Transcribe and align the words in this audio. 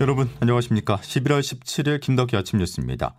여러분 0.00 0.28
안녕하십니까? 0.40 0.96
11월 0.96 1.38
17일 1.38 2.00
김덕기 2.00 2.36
아침 2.36 2.58
뉴스입니다. 2.58 3.14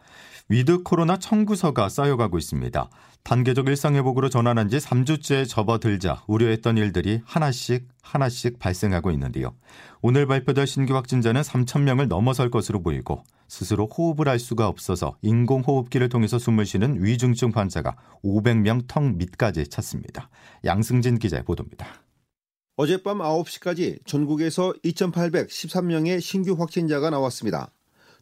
위드 0.50 0.84
코로나 0.84 1.18
청구서가 1.18 1.88
쌓여가고 1.88 2.38
있습니다. 2.38 2.90
단계적 3.24 3.68
일상회복으로 3.68 4.28
전환한 4.28 4.68
지 4.68 4.78
3주째 4.78 5.48
접어들자 5.48 6.24
우려했던 6.28 6.78
일들이 6.78 7.22
하나씩 7.24 7.88
하나씩 8.04 8.60
발생하고 8.60 9.10
있는데요. 9.12 9.56
오늘 10.02 10.28
발표될 10.28 10.68
신규 10.68 10.96
확진자는 10.96 11.42
3,000명을 11.42 12.08
넘어설 12.08 12.52
것으로 12.52 12.84
보이고 12.84 13.24
스스로 13.48 13.88
호흡을 13.88 14.28
할 14.28 14.38
수가 14.38 14.68
없어서 14.68 15.16
인공호흡기를 15.22 16.10
통해서 16.10 16.38
숨을 16.38 16.66
쉬는 16.66 17.04
위중증 17.04 17.52
환자가 17.56 17.96
500명 18.22 18.84
턱 18.88 19.16
밑까지 19.16 19.68
찼습니다. 19.70 20.30
양승진 20.66 21.20
기자의 21.20 21.46
보도입니다. 21.46 22.05
어젯밤 22.78 23.20
9시까지 23.20 24.06
전국에서 24.06 24.74
2,813명의 24.84 26.20
신규 26.20 26.56
확진자가 26.60 27.10
나왔습니다. 27.10 27.72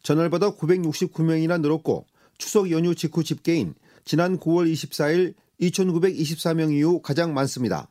전날보다 0.04 0.52
969명이나 0.52 1.60
늘었고 1.60 2.06
추석 2.38 2.70
연휴 2.70 2.94
직후 2.94 3.24
집계인 3.24 3.74
지난 4.04 4.38
9월 4.38 4.72
24일 4.72 5.34
2,924명 5.60 6.72
이후 6.72 7.02
가장 7.02 7.34
많습니다. 7.34 7.90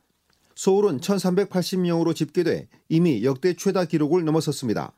서울은 0.54 1.00
1,380명으로 1.00 2.14
집계돼 2.14 2.68
이미 2.88 3.24
역대 3.24 3.52
최다 3.52 3.84
기록을 3.84 4.24
넘어섰습니다. 4.24 4.92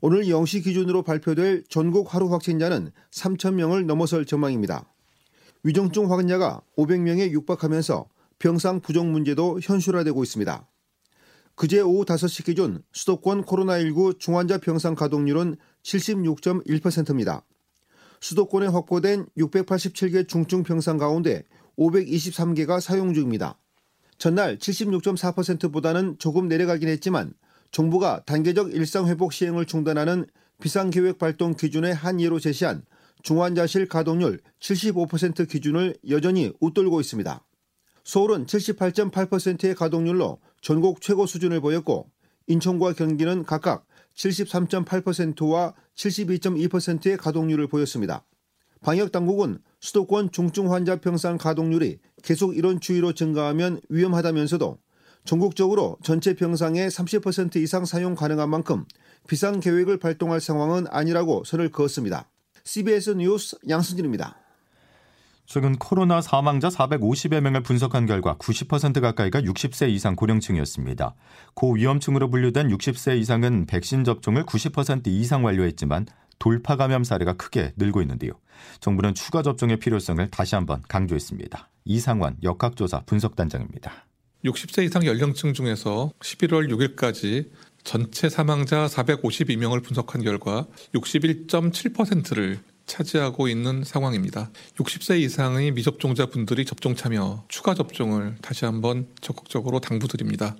오늘 0.00 0.24
0시 0.24 0.64
기준으로 0.64 1.02
발표될 1.02 1.64
전국 1.68 2.14
하루 2.14 2.32
확진자는 2.32 2.90
3,000명을 3.10 3.84
넘어설 3.84 4.24
전망입니다. 4.24 4.86
위중증 5.62 6.10
확진자가 6.10 6.62
500명에 6.78 7.32
육박하면서 7.32 8.06
병상 8.38 8.80
부족 8.80 9.06
문제도 9.06 9.58
현실화되고 9.60 10.22
있습니다. 10.22 10.66
그제 11.56 11.80
오후 11.80 12.04
5시 12.04 12.44
기준 12.44 12.82
수도권 12.92 13.44
코로나19 13.44 14.20
중환자 14.20 14.58
병상 14.58 14.94
가동률은 14.94 15.56
76.1%입니다. 15.82 17.46
수도권에 18.20 18.66
확보된 18.66 19.26
687개 19.38 20.28
중증 20.28 20.64
병상 20.64 20.98
가운데 20.98 21.44
523개가 21.78 22.80
사용 22.80 23.14
중입니다. 23.14 23.58
전날 24.18 24.58
76.4%보다는 24.58 26.16
조금 26.18 26.46
내려가긴 26.46 26.88
했지만 26.88 27.32
정부가 27.70 28.22
단계적 28.26 28.74
일상 28.74 29.08
회복 29.08 29.32
시행을 29.32 29.64
중단하는 29.64 30.26
비상계획 30.60 31.18
발동 31.18 31.54
기준의 31.54 31.94
한 31.94 32.20
예로 32.20 32.38
제시한 32.38 32.82
중환자실 33.22 33.88
가동률 33.88 34.40
75% 34.60 35.48
기준을 35.48 35.96
여전히 36.10 36.52
웃돌고 36.60 37.00
있습니다. 37.00 37.45
서울은 38.06 38.46
78.8%의 38.46 39.74
가동률로 39.74 40.38
전국 40.60 41.00
최고 41.00 41.26
수준을 41.26 41.60
보였고 41.60 42.08
인천과 42.46 42.92
경기는 42.92 43.42
각각 43.42 43.84
73.8%와 44.14 45.74
72.2%의 45.96 47.16
가동률을 47.16 47.66
보였습니다. 47.66 48.24
방역 48.80 49.10
당국은 49.10 49.58
수도권 49.80 50.30
중증 50.30 50.72
환자 50.72 51.00
병상 51.00 51.36
가동률이 51.36 51.98
계속 52.22 52.56
이런 52.56 52.78
추이로 52.78 53.12
증가하면 53.12 53.80
위험하다면서도 53.88 54.78
전국적으로 55.24 55.98
전체 56.04 56.34
병상의 56.34 56.88
30% 56.88 57.56
이상 57.56 57.84
사용 57.84 58.14
가능한 58.14 58.48
만큼 58.48 58.84
비상 59.26 59.58
계획을 59.58 59.98
발동할 59.98 60.40
상황은 60.40 60.86
아니라고 60.90 61.42
선을 61.42 61.72
그었습니다. 61.72 62.30
CBS 62.62 63.10
뉴스 63.16 63.56
양승진입니다. 63.68 64.45
최근 65.46 65.76
코로나 65.76 66.20
사망자 66.20 66.68
450여 66.68 67.40
명을 67.40 67.62
분석한 67.62 68.06
결과 68.06 68.34
90% 68.36 69.00
가까이가 69.00 69.40
60세 69.42 69.88
이상 69.90 70.16
고령층이었습니다. 70.16 71.14
고위험층으로 71.54 72.28
분류된 72.30 72.68
60세 72.68 73.18
이상은 73.18 73.66
백신 73.66 74.02
접종을 74.02 74.44
90% 74.44 75.06
이상 75.06 75.44
완료했지만 75.44 76.06
돌파 76.38 76.76
감염 76.76 77.04
사례가 77.04 77.34
크게 77.34 77.72
늘고 77.76 78.02
있는데요. 78.02 78.32
정부는 78.80 79.14
추가 79.14 79.42
접종의 79.42 79.78
필요성을 79.78 80.28
다시 80.30 80.56
한번 80.56 80.82
강조했습니다. 80.88 81.70
이상환 81.84 82.36
역학조사 82.42 83.02
분석단장입니다. 83.06 84.04
60세 84.44 84.84
이상 84.84 85.06
연령층 85.06 85.54
중에서 85.54 86.12
11월 86.20 86.70
6일까지 86.70 87.50
전체 87.84 88.28
사망자 88.28 88.86
452명을 88.86 89.82
분석한 89.82 90.22
결과 90.22 90.66
61.7%를 90.92 92.58
차지하고 92.86 93.48
있는 93.48 93.84
상황입니다. 93.84 94.50
60세 94.76 95.20
이상의 95.20 95.72
미접종자 95.72 96.26
분들이 96.26 96.64
접종 96.64 96.94
참여, 96.94 97.44
추가 97.48 97.74
접종을 97.74 98.36
다시 98.40 98.64
한번 98.64 99.08
적극적으로 99.20 99.80
당부드립니다. 99.80 100.56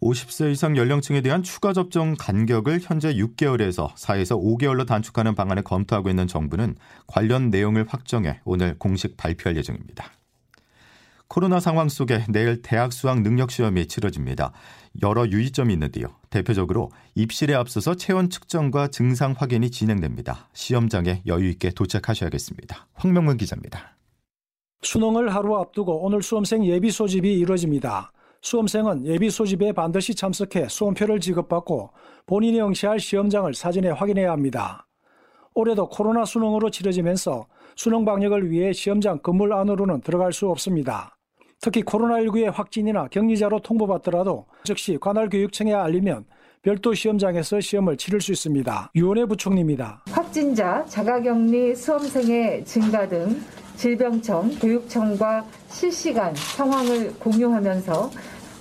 50세 0.00 0.52
이상 0.52 0.76
연령층에 0.76 1.20
대한 1.22 1.42
추가 1.42 1.72
접종 1.72 2.14
간격을 2.16 2.80
현재 2.82 3.14
6개월에서 3.14 3.94
4에서 3.94 4.40
5개월로 4.40 4.86
단축하는 4.86 5.34
방안을 5.34 5.64
검토하고 5.64 6.08
있는 6.08 6.26
정부는 6.26 6.76
관련 7.06 7.50
내용을 7.50 7.86
확정해 7.88 8.40
오늘 8.44 8.76
공식 8.78 9.16
발표할 9.16 9.56
예정입니다. 9.56 10.12
코로나 11.26 11.60
상황 11.60 11.88
속에 11.88 12.24
내일 12.28 12.62
대학 12.62 12.92
수학 12.92 13.20
능력 13.20 13.50
시험이 13.50 13.86
치러집니다. 13.86 14.52
여러 15.02 15.28
유의점이 15.28 15.72
있는데요. 15.74 16.17
대표적으로 16.30 16.90
입실에 17.14 17.54
앞서서 17.54 17.94
체온 17.94 18.30
측정과 18.30 18.88
증상 18.88 19.34
확인이 19.36 19.70
진행됩니다. 19.70 20.48
시험장에 20.52 21.22
여유 21.26 21.48
있게 21.50 21.70
도착하셔야겠습니다. 21.70 22.86
황명문 22.94 23.36
기자입니다. 23.36 23.96
수능을 24.82 25.34
하루 25.34 25.56
앞두고 25.56 26.04
오늘 26.04 26.22
수험생 26.22 26.64
예비 26.64 26.90
소집이 26.90 27.38
이루어집니다. 27.38 28.12
수험생은 28.42 29.06
예비 29.06 29.30
소집에 29.30 29.72
반드시 29.72 30.14
참석해 30.14 30.68
수험표를 30.68 31.18
지급받고 31.18 31.90
본인이 32.26 32.60
응시할 32.60 33.00
시험장을 33.00 33.52
사전에 33.54 33.90
확인해야 33.90 34.30
합니다. 34.30 34.86
올해도 35.54 35.88
코로나 35.88 36.24
수능으로 36.24 36.70
치러지면서 36.70 37.48
수능 37.74 38.04
방역을 38.04 38.50
위해 38.50 38.72
시험장 38.72 39.18
건물 39.22 39.52
안으로는 39.52 40.02
들어갈 40.02 40.32
수 40.32 40.48
없습니다. 40.48 41.17
특히 41.60 41.82
코로나19의 41.82 42.52
확진이나 42.52 43.08
격리자로 43.08 43.60
통보받더라도 43.60 44.46
즉시 44.64 44.96
관할 45.00 45.28
교육청에 45.28 45.74
알리면 45.74 46.24
별도 46.62 46.94
시험장에서 46.94 47.60
시험을 47.60 47.96
치를 47.96 48.20
수 48.20 48.32
있습니다. 48.32 48.90
유원혜 48.94 49.26
부총리입니다. 49.26 50.02
확진자, 50.10 50.84
자가격리 50.86 51.74
수험생의 51.74 52.64
증가 52.64 53.08
등 53.08 53.40
질병청, 53.76 54.50
교육청과 54.60 55.44
실시간 55.68 56.34
상황을 56.34 57.12
공유하면서 57.14 58.10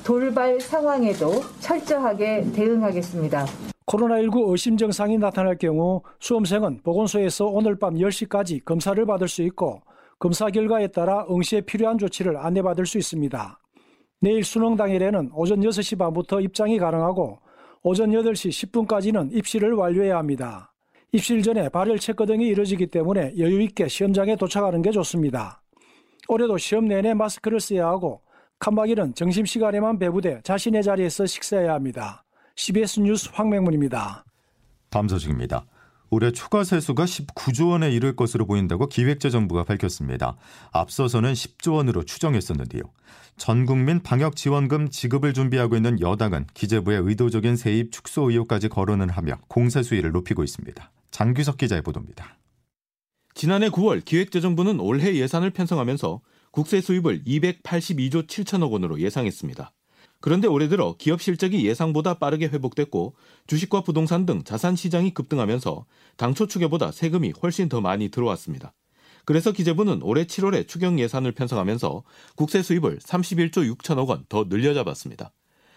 돌발 0.03 0.59
상황에도 0.59 1.41
철저하게 1.59 2.51
대응하겠습니다. 2.53 3.45
코로나19 3.87 4.51
의심 4.51 4.77
증상이 4.77 5.17
나타날 5.17 5.57
경우 5.57 6.01
수험생은 6.19 6.81
보건소에서 6.83 7.45
오늘 7.45 7.77
밤 7.77 7.95
10시까지 7.95 8.63
검사를 8.63 9.03
받을 9.05 9.27
수 9.27 9.41
있고 9.43 9.81
검사 10.19 10.49
결과에 10.49 10.87
따라 10.87 11.25
응시에 11.29 11.61
필요한 11.61 11.97
조치를 11.97 12.37
안내받을 12.37 12.85
수 12.85 12.97
있습니다. 12.97 13.59
내일 14.19 14.43
수능 14.43 14.75
당일에는 14.75 15.31
오전 15.33 15.61
6시 15.61 15.97
반부터 15.97 16.41
입장이 16.41 16.79
가능하고 16.79 17.39
오전 17.83 18.11
8시 18.11 18.71
10분까지는 18.71 19.35
입시를 19.35 19.73
완료해야 19.73 20.17
합니다. 20.17 20.73
입실 21.11 21.41
전에 21.43 21.69
발열 21.69 21.99
체크 21.99 22.25
등이 22.25 22.47
이루어지기 22.47 22.87
때문에 22.87 23.33
여유 23.37 23.61
있게 23.61 23.87
시험장에 23.87 24.35
도착하는 24.35 24.81
게 24.81 24.91
좋습니다. 24.91 25.61
올해도 26.27 26.57
시험 26.57 26.87
내내 26.87 27.13
마스크를 27.13 27.59
써야 27.59 27.87
하고 27.87 28.21
칸막이는 28.59 29.13
점심시간에만 29.13 29.99
배부돼 29.99 30.41
자신의 30.43 30.83
자리에서 30.83 31.27
식사해야 31.27 31.73
합니다. 31.73 32.23
CBS 32.55 33.01
뉴스 33.01 33.29
황맹문입니다. 33.31 34.25
소식입니다. 35.07 35.63
올해 36.09 36.31
추가 36.31 36.63
세수가 36.63 37.05
19조 37.05 37.71
원에 37.71 37.91
이를 37.91 38.15
것으로 38.15 38.45
보인다고 38.45 38.87
기획재정부가 38.87 39.63
밝혔습니다. 39.63 40.37
앞서서는 40.71 41.33
10조 41.33 41.73
원으로 41.73 42.03
추정했었는데요. 42.03 42.83
전 43.37 43.65
국민 43.65 44.01
방역 44.01 44.35
지원금 44.35 44.89
지급을 44.89 45.33
준비하고 45.33 45.75
있는 45.75 45.99
여당은 45.99 46.47
기재부의 46.53 47.01
의도적인 47.03 47.55
세입 47.55 47.91
축소 47.91 48.31
의혹까지 48.31 48.69
거론을 48.69 49.09
하며 49.09 49.37
공세 49.47 49.83
수위를 49.83 50.11
높이고 50.11 50.43
있습니다. 50.43 50.91
장규석 51.11 51.57
기자의 51.57 51.81
보도입니다. 51.83 52.37
지난해 53.35 53.69
9월 53.69 54.03
기획재정부는 54.03 54.79
올해 54.79 55.13
예산을 55.15 55.51
편성하면서 55.51 56.21
국세 56.51 56.81
수입을 56.81 57.23
282조 57.23 58.25
7천억 58.25 58.71
원으로 58.71 58.99
예상했습니다. 58.99 59.71
그런데 60.19 60.47
올해 60.47 60.67
들어 60.67 60.95
기업 60.97 61.21
실적이 61.21 61.65
예상보다 61.65 62.15
빠르게 62.15 62.47
회복됐고 62.47 63.15
주식과 63.47 63.81
부동산 63.81 64.25
등 64.25 64.43
자산 64.43 64.75
시장이 64.75 65.13
급등하면서 65.13 65.85
당초 66.17 66.47
추계보다 66.47 66.91
세금이 66.91 67.33
훨씬 67.41 67.69
더 67.69 67.81
많이 67.81 68.09
들어왔습니다. 68.09 68.73
그래서 69.25 69.51
기재부는 69.51 70.03
올해 70.03 70.23
7월에 70.23 70.67
추경 70.67 70.99
예산을 70.99 71.33
편성하면서 71.33 72.03
국세 72.35 72.63
수입을 72.63 72.99
31조 72.99 73.75
6천억 73.75 74.07
원 74.07 74.25
더 74.29 74.45
늘려잡았습니다. 74.47 75.31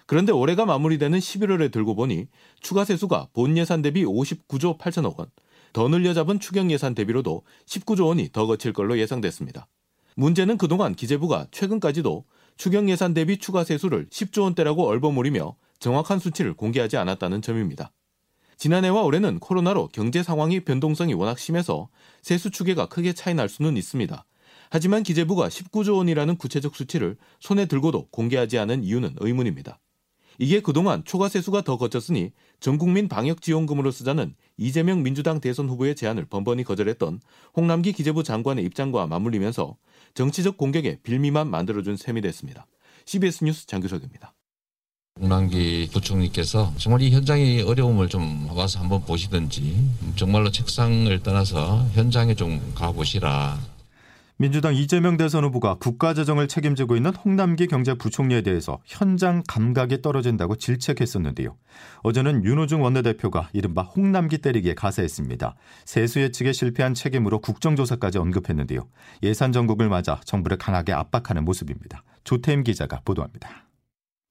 그런데 0.07 0.33
올해가 0.33 0.65
마무리되는 0.65 1.19
11월에 1.19 1.71
들고 1.71 1.95
보니 1.95 2.27
추가 2.61 2.85
세수가 2.85 3.29
본 3.33 3.57
예산 3.59 3.83
대비 3.83 4.05
59조 4.05 4.79
8천억 4.79 5.19
원, 5.19 5.31
더 5.73 5.89
늘려 5.89 6.15
잡은 6.15 6.41
추경 6.41 6.71
예산 6.71 6.95
대비로도 6.95 7.43
19조 7.67 8.07
원이 8.07 8.31
더 8.33 8.47
거칠 8.47 8.73
걸로 8.73 8.99
예상됐습니다. 8.99 9.69
문제는 10.17 10.59
그동안 10.59 10.95
기재부가 10.95 11.47
최근까지도 11.51 12.25
추경 12.61 12.91
예산 12.91 13.15
대비 13.15 13.39
추가 13.39 13.65
세수를 13.65 14.07
10조 14.11 14.43
원대라고 14.43 14.87
얼버무리며 14.87 15.57
정확한 15.79 16.19
수치를 16.19 16.53
공개하지 16.53 16.99
않았다는 16.99 17.41
점입니다. 17.41 17.91
지난해와 18.59 19.01
올해는 19.01 19.39
코로나로 19.39 19.89
경제 19.95 20.23
상황이 20.23 20.61
변동성이 20.61 21.15
워낙 21.15 21.39
심해서 21.39 21.89
세수 22.21 22.51
추계가 22.51 22.85
크게 22.85 23.15
차이 23.15 23.33
날 23.33 23.49
수는 23.49 23.79
있습니다. 23.79 24.27
하지만 24.69 25.03
기재부가 25.03 25.49
19조 25.49 25.97
원이라는 25.97 26.37
구체적 26.37 26.77
수치를 26.77 27.17
손에 27.39 27.65
들고도 27.65 28.09
공개하지 28.11 28.59
않은 28.59 28.85
이유는 28.85 29.15
의문입니다. 29.21 29.81
이게 30.39 30.61
그동안 30.61 31.03
초과 31.07 31.31
세수가 31.31 31.62
더 31.62 31.79
거쳤으니 31.79 32.33
전 32.61 32.77
국민 32.77 33.09
방역 33.09 33.41
지원금으로 33.41 33.91
쓰자는 33.91 34.35
이재명 34.59 35.03
민주당 35.03 35.41
대선 35.41 35.67
후보의 35.71 35.95
제안을 35.95 36.27
번번이 36.27 36.65
거절했던 36.65 37.21
홍남기 37.57 37.93
기재부 37.93 38.23
장관의 38.23 38.67
입장과 38.67 39.07
맞물리면서 39.07 39.77
정치적 40.15 40.57
공격에 40.57 40.99
빌미만 41.03 41.49
만들어준 41.49 41.97
셈이 41.97 42.21
됐습니다. 42.23 42.67
CBS 43.07 43.45
뉴스 43.45 43.67
장규석입니다. 43.67 44.35
홍남기 45.21 45.89
부총리께서 45.93 46.73
정말 46.79 47.03
이 47.03 47.11
현장의 47.11 47.62
어려움을 47.62 48.09
좀 48.09 48.49
와서 48.51 48.81
한번 48.81 49.05
보시든지 49.05 49.77
정말로 50.17 50.51
책상을 50.51 51.23
떠나서 51.23 51.87
현장에 51.93 52.35
좀 52.35 52.73
가보시라. 52.75 53.59
민주당 54.41 54.75
이재명 54.75 55.19
대선 55.19 55.45
후보가 55.45 55.75
국가재정을 55.75 56.49
책임지고 56.49 56.97
있는 56.97 57.15
홍남기 57.15 57.67
경제부총리에 57.67 58.41
대해서 58.41 58.79
현장 58.87 59.43
감각이 59.47 60.01
떨어진다고 60.01 60.57
질책했었는데요. 60.57 61.59
어제는 62.05 62.43
윤호중 62.43 62.83
원내대표가 62.83 63.51
이른바 63.53 63.83
홍남기 63.83 64.39
때리기에 64.39 64.73
가세했습니다. 64.77 65.57
세수 65.85 66.23
예측에 66.23 66.53
실패한 66.53 66.95
책임으로 66.95 67.41
국정조사까지 67.41 68.17
언급했는데요. 68.17 68.89
예산 69.25 69.53
전국을 69.53 69.91
맞아 69.91 70.19
정부를 70.25 70.57
강하게 70.57 70.95
압박하는 70.95 71.45
모습입니다. 71.45 72.03
조태임 72.25 72.63
기자가 72.63 73.03
보도합니다. 73.05 73.70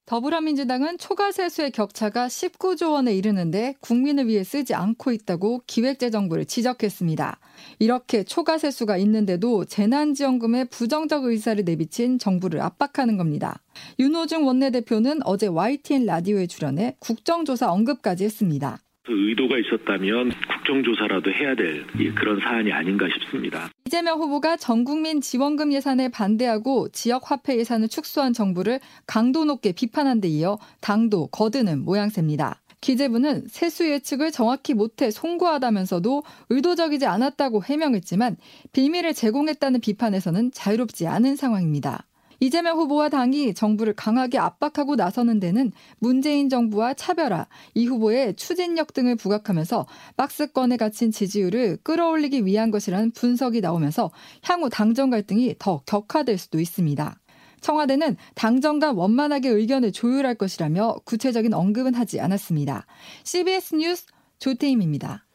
더불어민주당은 0.09 0.97
초과 0.97 1.31
세수의 1.31 1.69
격차가 1.69 2.29
19조 2.29 2.93
원에 2.93 3.13
이르는데 3.13 3.75
국민을 3.79 4.27
위해 4.27 4.43
쓰지 4.43 4.73
않고 4.73 5.11
있다고 5.11 5.61
기획재정부를 5.67 6.45
지적했습니다. 6.45 7.37
이렇게 7.77 8.23
초과 8.23 8.57
세수가 8.57 8.97
있는데도 8.97 9.65
재난지원금에 9.65 10.63
부정적 10.63 11.25
의사를 11.25 11.63
내비친 11.63 12.17
정부를 12.17 12.59
압박하는 12.59 13.17
겁니다. 13.17 13.61
윤호중 13.99 14.47
원내대표는 14.47 15.19
어제 15.25 15.45
YTN 15.45 16.07
라디오에 16.07 16.47
출연해 16.47 16.95
국정조사 16.99 17.71
언급까지 17.71 18.23
했습니다. 18.23 18.79
그 19.09 19.29
의도가 19.29 19.57
있었다면 19.57 20.31
국정조사라도 20.53 21.31
해야 21.31 21.55
될 21.55 21.83
그런 22.13 22.39
사안이 22.39 22.71
아닌가 22.71 23.07
싶습니다. 23.11 23.71
이재명 23.87 24.19
후보가 24.19 24.57
전국민 24.57 25.19
지원금 25.19 25.73
예산에 25.73 26.09
반대하고 26.09 26.89
지역 26.89 27.31
화폐 27.31 27.57
예산을 27.57 27.87
축소한 27.87 28.33
정부를 28.33 28.79
강도 29.07 29.45
높게 29.45 29.71
비판한 29.71 30.21
데 30.21 30.27
이어 30.27 30.59
당도 30.81 31.27
거드는 31.27 31.83
모양새입니다. 31.85 32.61
기재부는 32.81 33.47
세수 33.47 33.89
예측을 33.89 34.31
정확히 34.31 34.75
못해 34.75 35.09
송구하다면서도 35.09 36.23
의도적이지 36.49 37.07
않았다고 37.07 37.63
해명했지만 37.63 38.37
빌미를 38.73 39.15
제공했다는 39.15 39.81
비판에서는 39.81 40.51
자유롭지 40.51 41.07
않은 41.07 41.35
상황입니다. 41.35 42.05
이재명 42.39 42.77
후보와 42.77 43.09
당이 43.09 43.53
정부를 43.53 43.93
강하게 43.93 44.37
압박하고 44.37 44.95
나서는 44.95 45.39
데는 45.39 45.71
문재인 45.99 46.49
정부와 46.49 46.93
차별화, 46.93 47.47
이 47.73 47.85
후보의 47.85 48.35
추진력 48.35 48.93
등을 48.93 49.15
부각하면서 49.15 49.85
박스권에 50.17 50.77
갇힌 50.77 51.11
지지율을 51.11 51.77
끌어올리기 51.83 52.45
위한 52.45 52.71
것이라는 52.71 53.11
분석이 53.11 53.61
나오면서 53.61 54.11
향후 54.43 54.69
당정 54.69 55.09
갈등이 55.09 55.55
더 55.59 55.81
격화될 55.85 56.37
수도 56.37 56.59
있습니다. 56.59 57.19
청와대는 57.61 58.15
당정간 58.35 58.95
원만하게 58.95 59.49
의견을 59.49 59.91
조율할 59.91 60.35
것이라며 60.35 60.95
구체적인 61.03 61.53
언급은 61.53 61.93
하지 61.93 62.21
않았습니다. 62.21 62.85
CBS 63.25 63.75
뉴스 63.75 64.05
조태임입니다. 64.39 65.25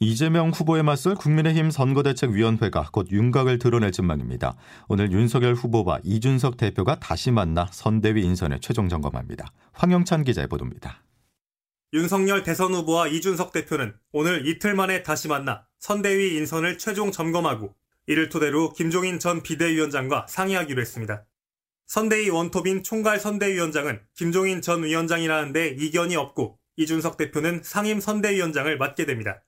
이재명 0.00 0.50
후보에 0.50 0.82
맞설 0.82 1.16
국민의힘 1.16 1.72
선거대책위원회가 1.72 2.90
곧 2.92 3.10
윤곽을 3.10 3.58
드러낼 3.58 3.90
전망입니다. 3.90 4.56
오늘 4.86 5.10
윤석열 5.10 5.54
후보와 5.54 5.98
이준석 6.04 6.56
대표가 6.56 7.00
다시 7.00 7.32
만나 7.32 7.66
선대위 7.72 8.22
인선에 8.22 8.60
최종 8.60 8.88
점검합니다. 8.88 9.52
황영찬 9.72 10.22
기자의 10.22 10.46
보도입니다. 10.46 11.02
윤석열 11.92 12.44
대선 12.44 12.74
후보와 12.74 13.08
이준석 13.08 13.50
대표는 13.50 13.92
오늘 14.12 14.46
이틀 14.46 14.74
만에 14.74 15.02
다시 15.02 15.26
만나 15.26 15.66
선대위 15.80 16.36
인선을 16.36 16.78
최종 16.78 17.10
점검하고 17.10 17.74
이를 18.06 18.28
토대로 18.28 18.72
김종인 18.72 19.18
전 19.18 19.42
비대위원장과 19.42 20.26
상의하기로 20.28 20.80
했습니다. 20.80 21.26
선대위 21.88 22.30
원톱인 22.30 22.84
총괄 22.84 23.18
선대위원장은 23.18 24.00
김종인 24.14 24.62
전 24.62 24.84
위원장이라는데 24.84 25.76
이견이 25.78 26.14
없고 26.14 26.58
이준석 26.76 27.16
대표는 27.16 27.62
상임 27.64 27.98
선대위원장을 27.98 28.78
맡게 28.78 29.04
됩니다. 29.04 29.42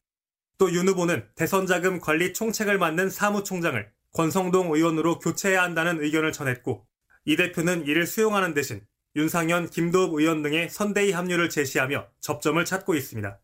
또 0.61 0.71
윤 0.71 0.87
후보는 0.89 1.25
대선 1.37 1.67
자금 1.67 2.01
관리 2.01 2.35
총책을 2.35 2.77
맡는 2.77 3.09
사무총장을 3.09 3.91
권성동 4.13 4.75
의원으로 4.75 5.19
교체해야 5.19 5.63
한다는 5.63 6.03
의견을 6.03 6.33
전했고 6.33 6.85
이 7.25 7.37
대표는 7.37 7.87
이를 7.87 8.07
수용하는 8.07 8.53
대신 8.53 8.83
윤상현, 9.17 9.71
김도읍 9.71 10.13
의원 10.13 10.43
등의 10.43 10.69
선대위 10.69 11.13
합류를 11.13 11.49
제시하며 11.49 12.07
접점을 12.21 12.63
찾고 12.63 12.95
있습니다. 12.95 13.41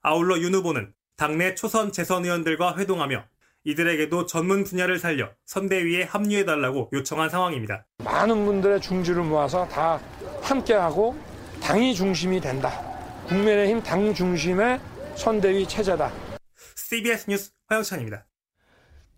아울러 0.00 0.38
윤 0.38 0.54
후보는 0.54 0.94
당내 1.18 1.54
초선 1.54 1.92
재선 1.92 2.24
의원들과 2.24 2.78
회동하며 2.78 3.22
이들에게도 3.64 4.24
전문 4.24 4.64
분야를 4.64 4.98
살려 4.98 5.28
선대위에 5.44 6.04
합류해달라고 6.04 6.88
요청한 6.94 7.28
상황입니다. 7.28 7.84
많은 8.02 8.46
분들의 8.46 8.80
중지를 8.80 9.22
모아서 9.24 9.68
다 9.68 10.00
함께하고 10.40 11.18
당이 11.62 11.94
중심이 11.94 12.40
된다. 12.40 12.70
국민의힘 13.28 13.82
당 13.82 14.14
중심의 14.14 14.80
선대위 15.16 15.68
체제다. 15.68 16.25
CBS 16.88 17.28
뉴스 17.28 17.50
화영찬입니다. 17.66 18.26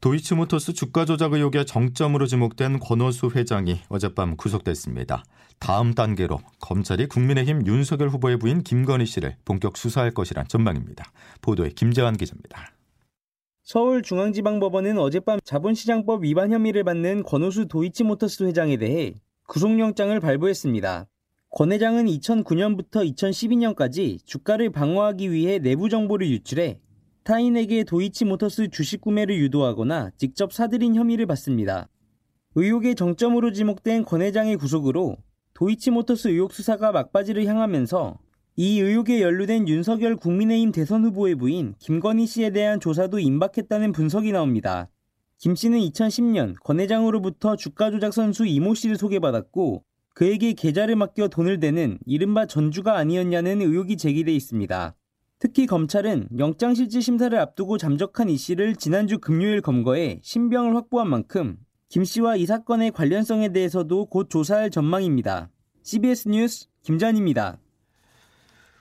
도이치모터스 0.01 0.73
주가 0.73 1.05
조작 1.05 1.35
의혹의 1.35 1.67
정점으로 1.67 2.25
지목된 2.25 2.79
권오수 2.79 3.33
회장이 3.35 3.81
어젯밤 3.91 4.39
구속됐습니다. 4.39 5.23
다음 5.59 5.93
단계로 5.93 6.39
검찰이 6.61 7.09
국민의힘 7.09 7.67
윤석열 7.67 8.09
후보의 8.09 8.39
부인 8.39 8.63
김건희 8.63 9.05
씨를 9.05 9.37
본격 9.45 9.77
수사할 9.77 10.13
것이란 10.13 10.49
전망입니다. 10.49 11.13
보도에 11.43 11.69
김재환 11.69 12.17
기자입니다. 12.17 12.73
서울중앙지방법원은 13.65 14.97
어젯밤 14.99 15.39
자본시장법 15.45 16.25
위반 16.25 16.53
혐의를 16.53 16.85
받는 16.85 17.23
권오수 17.25 17.69
도이치모터스 17.69 18.45
회장에 18.45 18.79
대해 18.79 19.13
구속영장을 19.47 20.19
발부했습니다. 20.19 21.07
권 21.51 21.73
회장은 21.73 22.07
2009년부터 22.07 23.15
2012년까지 23.15 24.25
주가를 24.25 24.71
방어하기 24.71 25.31
위해 25.31 25.59
내부 25.59 25.91
정보를 25.91 26.31
유출해 26.31 26.81
타인에게 27.29 27.85
도이치모터스 27.85 28.69
주식 28.71 29.03
구매를 29.03 29.37
유도하거나 29.37 30.13
직접 30.17 30.51
사들인 30.51 30.95
혐의를 30.95 31.27
받습니다. 31.27 31.91
의혹의 32.55 32.95
정점으로 32.95 33.53
지목된 33.53 34.07
권 34.07 34.23
회장의 34.23 34.57
구속으로 34.57 35.19
도이치모터스 35.53 36.29
의혹 36.29 36.55
수사가 36.55 36.91
막바지를 36.91 37.45
향하면서 37.45 38.19
이 38.57 38.81
의혹에 38.81 39.21
연루된 39.21 39.69
윤석열 39.69 40.17
국민의힘 40.17 40.73
대선 40.73 41.05
후보의 41.05 41.35
부인 41.35 41.75
김건희 41.79 42.27
씨에 42.27 42.49
대한 42.49 42.81
조사도 42.81 43.19
임박했다는 43.19 43.93
분석이 43.93 44.33
나옵니다. 44.33 44.89
김 45.37 45.55
씨는 45.55 45.81
2010년 45.81 46.55
권 46.65 46.81
회장으로부터 46.81 47.57
주가 47.57 47.91
조작 47.91 48.15
선수 48.15 48.47
이모 48.47 48.73
씨를 48.73 48.97
소개받았고 48.97 49.85
그에게 50.15 50.55
계좌를 50.55 50.97
맡겨 50.97 51.29
돈을 51.29 51.61
대는 51.61 51.99
이른바 52.07 52.47
전주가 52.47 52.97
아니었냐는 52.97 53.61
의혹이 53.61 53.99
제기돼 53.99 54.33
있습니다. 54.33 54.97
특히 55.41 55.67
검찰은 55.67 56.29
영장실질 56.37 57.01
심사를 57.01 57.39
앞두고 57.39 57.79
잠적한 57.79 58.29
이 58.29 58.37
씨를 58.37 58.75
지난주 58.75 59.19
금요일 59.19 59.61
검거해 59.61 60.19
신병을 60.23 60.75
확보한 60.75 61.09
만큼 61.09 61.57
김 61.89 62.05
씨와 62.05 62.37
이 62.37 62.45
사건의 62.45 62.91
관련성에 62.91 63.53
대해서도 63.53 64.07
곧 64.07 64.29
조사할 64.31 64.71
전망입니다. 64.71 65.51
CBS 65.85 66.29
뉴스 66.29 66.67
김잔입니다. 66.83 67.59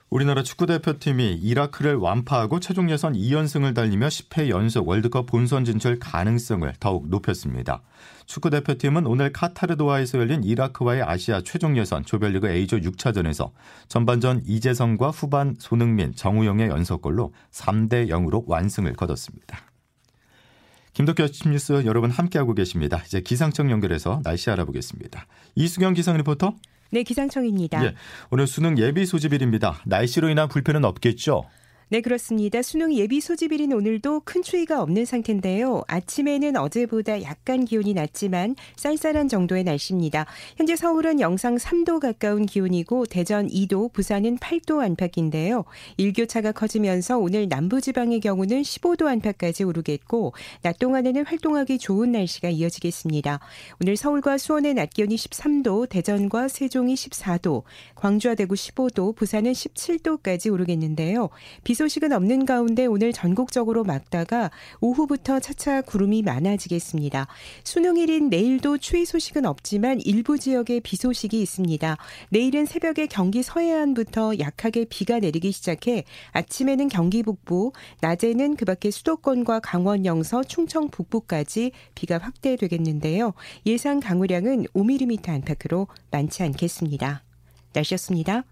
우리나라 0.10 0.42
축구대표팀이 0.42 1.34
이라크를 1.34 1.96
완파하고 1.96 2.62
최종 2.62 2.90
예선 2.90 3.12
2연승을 3.12 3.76
달리며 3.76 4.08
10회 4.08 4.48
연속 4.48 4.88
월드컵 4.88 5.26
본선 5.26 5.66
진출 5.66 6.00
가능성을 6.00 6.72
더욱 6.80 7.10
높였습니다. 7.10 7.82
축구대표팀은 8.26 9.06
오늘 9.06 9.34
카타르 9.34 9.76
도하에서 9.76 10.20
열린 10.20 10.46
이라크와의 10.46 11.04
아시아 11.04 11.42
최종 11.44 11.76
예선 11.76 12.06
조별리그 12.06 12.48
A조 12.50 12.78
6차전에서 12.78 13.52
전반전 13.90 14.44
이재성과 14.46 15.10
후반 15.10 15.56
손흥민, 15.60 16.16
정우영의 16.16 16.70
연속골로 16.70 17.34
3대 17.52 18.08
0으로 18.08 18.46
완승을 18.48 18.94
거뒀습니다. 18.94 19.60
김덕기 20.94 21.22
아침 21.22 21.52
뉴스 21.52 21.84
여러분 21.86 22.12
함께하고 22.12 22.54
계십니다. 22.54 23.04
이제 23.06 23.20
기상청 23.20 23.70
연결해서 23.72 24.22
날씨 24.24 24.50
알아보겠습니다. 24.52 25.28
이수경 25.56 25.94
기상 25.96 26.16
리포터. 26.16 26.56
네, 26.92 27.04
기상청입니다. 27.04 27.84
예, 27.86 27.96
오늘 28.32 28.48
수능 28.48 28.78
예비 28.78 29.06
소집일입니다. 29.06 29.82
날씨로 29.86 30.30
인한 30.30 30.48
불편은 30.48 30.86
없겠죠? 30.86 31.46
네, 31.90 32.02
그렇습니다. 32.02 32.62
수능 32.62 32.94
예비 32.94 33.22
소집일인 33.22 33.72
오늘도 33.72 34.24
큰 34.26 34.42
추위가 34.42 34.82
없는 34.82 35.06
상태인데요. 35.06 35.84
아침에는 35.88 36.58
어제보다 36.58 37.22
약간 37.22 37.64
기온이 37.64 37.94
낮지만 37.94 38.58
쌀쌀한 38.76 39.30
정도의 39.30 39.64
날씨입니다. 39.64 40.26
현재 40.58 40.76
서울은 40.76 41.22
영상 41.22 41.56
3도 41.56 42.02
가까운 42.02 42.46
기온이고 42.46 43.06
대전 43.06 43.48
2도, 43.48 43.94
부산은 43.94 44.36
8도 44.36 44.82
안팎인데요. 44.82 45.64
일교차가 45.96 46.52
커지면서 46.52 47.20
오늘 47.20 47.48
남부지방의 47.48 48.20
경우는 48.20 48.64
15도 48.64 49.08
안팎까지 49.08 49.64
오르겠고 49.64 50.34
낮 50.64 50.80
동안에는 50.80 51.26
활동하기 51.26 51.78
좋은 51.78 52.12
날씨가 52.12 52.50
이어지겠습니다. 52.50 53.40
오늘 53.82 53.96
서울과 53.96 54.38
수원의 54.38 54.74
낮 54.74 54.90
기온이 54.90 55.16
13도, 55.16 55.88
대전과 55.88 56.50
세종이 56.50 56.96
14도, 56.96 57.64
광주와 57.96 58.36
대구 58.36 58.56
15도, 58.56 59.16
부산은 59.16 59.54
17도까지 59.54 60.52
오르겠는데요. 60.52 61.30
비 61.64 61.77
소식은 61.78 62.12
없는 62.12 62.46
가운데 62.46 62.88
오늘 62.88 63.14
전국적으로 63.14 63.84
막다가 63.84 64.50
오후부터 64.82 65.40
차차 65.40 65.84
구름이 65.84 66.24
많아지겠습니다. 66.24 67.28
수능일인 67.64 68.30
내일도 68.30 68.80
추위 68.80 69.06
소식은 69.06 69.46
없지만 69.46 70.02
일부 70.02 70.40
지역에 70.40 70.80
비 70.80 70.96
소식이 70.96 71.40
있습니다. 71.40 71.98
내일은 72.30 72.66
새벽에 72.66 73.06
경기 73.06 73.44
서해안부터 73.44 74.40
약하게 74.40 74.86
비가 74.86 75.20
내리기 75.20 75.52
시작해 75.52 76.04
아침에는 76.32 76.90
경기 76.90 77.22
북부, 77.22 77.72
낮에는 78.02 78.56
그 78.56 78.66
밖에 78.66 78.90
수도권과 78.90 79.60
강원 79.60 80.06
영서, 80.06 80.44
충청 80.44 80.90
북부까지 80.90 81.72
비가 81.94 82.18
확대되겠는데요. 82.18 83.34
예상 83.68 84.00
강우량은 84.00 84.66
5mm 84.74 85.30
안팎으로 85.30 85.88
많지 86.10 86.42
않겠습니다. 86.42 87.24
날씨였습니다. 87.74 88.44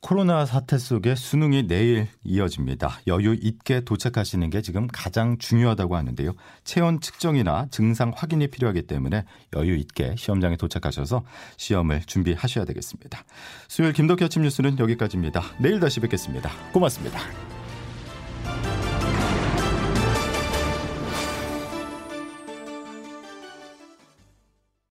코로나 0.00 0.46
사태 0.46 0.78
속에 0.78 1.14
수능이 1.14 1.66
내일 1.66 2.08
이어집니다. 2.24 3.00
여유 3.06 3.34
있게 3.34 3.80
도착하시는 3.80 4.48
게 4.50 4.62
지금 4.62 4.86
가장 4.86 5.38
중요하다고 5.38 5.96
하는데요. 5.96 6.34
체온 6.64 7.00
측정이나 7.00 7.66
증상 7.70 8.12
확인이 8.14 8.46
필요하기 8.48 8.82
때문에 8.82 9.24
여유 9.56 9.74
있게 9.76 10.14
시험장에 10.16 10.56
도착하셔서 10.56 11.24
시험을 11.56 12.02
준비하셔야 12.04 12.64
되겠습니다. 12.64 13.24
수요일 13.68 13.92
김덕희 13.92 14.24
아침 14.24 14.42
뉴스는 14.42 14.78
여기까지입니다. 14.78 15.42
내일 15.58 15.80
다시 15.80 16.00
뵙겠습니다. 16.00 16.50
고맙습니다. 16.72 17.57